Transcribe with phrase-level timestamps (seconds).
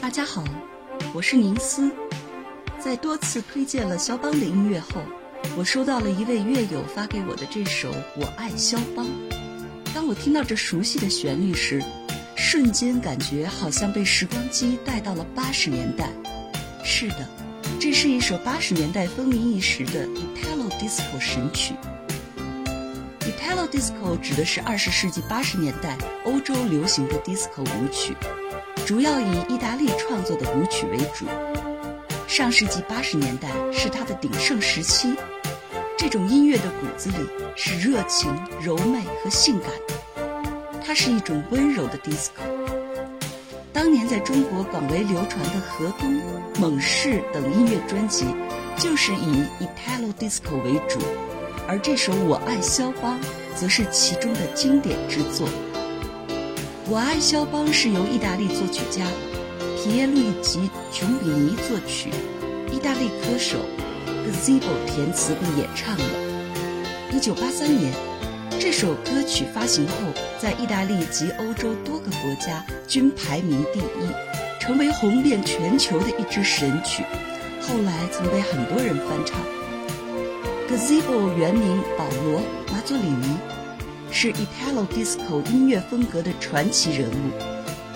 [0.00, 0.42] 大家好，
[1.12, 1.90] 我是宁思。
[2.78, 5.02] 在多次推荐了肖邦的音乐后，
[5.58, 9.06] 我收到了一位乐友发给我的这首《我爱肖邦》。
[9.94, 11.84] 当我听到这熟悉的旋律时，
[12.34, 16.08] 瞬间感觉好像被时光机带到了八十年代。
[16.82, 17.28] 是的，
[17.78, 21.74] 这是一首八十年代风靡一时的 Italo Disco 神曲。
[23.20, 28.16] Italo Disco 指的是二十世纪八十年代欧洲流行的 disco 舞曲，
[28.86, 31.26] 主要以意大利创作的舞曲为主。
[32.26, 35.14] 上世纪八十年代是它的鼎盛时期，
[35.96, 39.70] 这种音乐的骨子里是热情、柔美和性感，
[40.84, 42.42] 它是一种温柔的 disco。
[43.72, 46.12] 当年在中国广为流传的《河东》
[46.60, 48.26] 《猛士》等音乐专辑，
[48.76, 51.00] 就是以 Italo Disco 为主。
[51.66, 53.18] 而这首《我爱肖邦》
[53.54, 55.48] 则是其中的经典之作。
[56.92, 59.06] 《我爱肖邦》是由意大利作曲家
[59.76, 60.58] 皮耶路易吉·
[60.92, 62.10] 琼比尼作曲，
[62.72, 63.58] 意大利歌手
[64.26, 66.02] Gazebo 填词并演唱的。
[67.12, 67.92] 1983年，
[68.58, 69.94] 这首歌曲发行后，
[70.40, 74.10] 在意大利及欧洲多个国家均排名第一，
[74.58, 77.04] 成为红遍全球的一支神曲。
[77.60, 79.40] 后来曾被很多人翻唱。
[80.68, 82.40] Gazebo 原名保罗·
[82.72, 83.36] 马佐里尼，
[84.12, 87.30] 是 Italo Disco 音乐风格的传奇人物，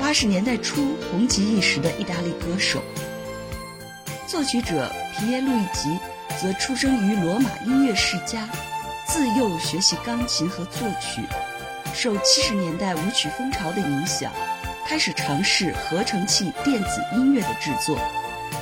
[0.00, 2.80] 八十年代初红极一时的意大利歌手。
[4.26, 5.98] 作曲者皮耶路易吉
[6.40, 8.48] 则出生于罗马音乐世家，
[9.06, 11.22] 自幼学习钢琴和作曲，
[11.92, 14.32] 受七十年代舞曲风潮的影响，
[14.86, 17.98] 开始尝试合成器电子音乐的制作。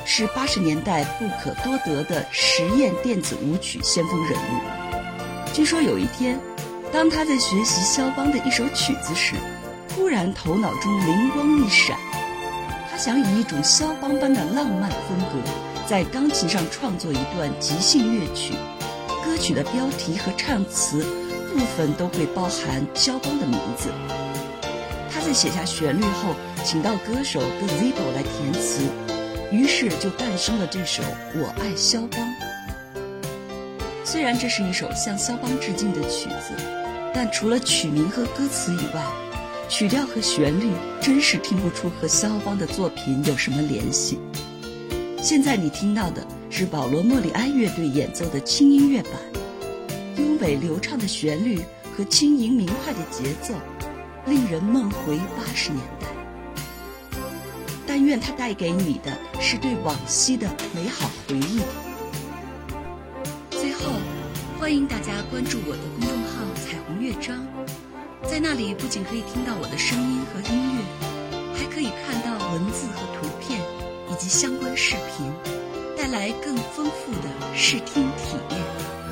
[0.03, 5.53] 是八十年代不可多得的实验电子舞曲先锋人物。
[5.53, 6.39] 据说有一天，
[6.95, 9.35] 当他在学习肖邦的一首曲子时，
[9.89, 11.99] 突然头脑中灵光一闪，
[12.89, 15.37] 他想以一种肖邦般的浪漫风格，
[15.85, 18.53] 在钢琴上创作一段即兴乐曲。
[19.25, 21.03] 歌曲的标题和唱词
[21.51, 23.89] 部分都会包含肖邦的名字。
[25.11, 28.83] 他在写下旋律后，请到歌手 Gazebo 来填词。
[29.51, 31.03] 于是就诞生了这首
[31.35, 32.21] 《我爱肖邦》。
[34.05, 36.53] 虽然这是一首向肖邦致敬的曲子，
[37.15, 39.01] 但除了曲名和歌词以外，
[39.69, 40.69] 曲调和旋律
[41.01, 44.19] 真是听不出和肖邦的作品有什么联系。
[45.21, 49.13] 现在你听到的是保罗·莫里安乐队演奏的轻音乐版，
[50.17, 51.61] 优美流畅的旋律
[51.95, 53.53] 和轻盈明快的节奏，
[54.25, 56.07] 令人梦回八十年代。
[57.87, 61.61] 但愿它带给你的是对往昔的美好回忆。
[64.65, 67.45] 欢迎大家关注我的公众号“彩虹乐章”，
[68.27, 70.81] 在那里不仅可以听到我的声音和音乐，
[71.53, 73.61] 还可以看到文字和图片
[74.09, 75.31] 以及相关视频，
[75.95, 79.04] 带来更丰富的视听体验。